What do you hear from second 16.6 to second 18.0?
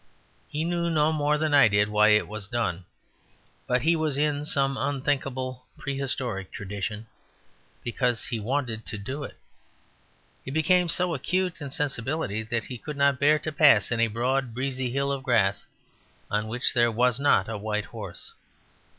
there was not a white